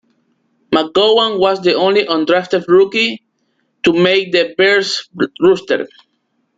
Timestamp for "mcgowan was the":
0.73-1.75